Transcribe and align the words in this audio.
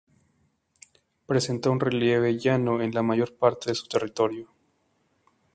Presenta 1.27 1.69
un 1.69 1.79
relieve 1.79 2.35
llano 2.35 2.81
en 2.81 2.89
la 2.91 3.03
mayor 3.03 3.35
parte 3.37 3.69
de 3.69 3.75
su 3.75 3.87
territorio. 3.87 4.49